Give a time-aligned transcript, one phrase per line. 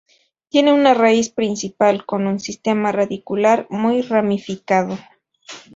[0.49, 4.97] Tiene una raíz principal con un sistema radicular muy ramificado.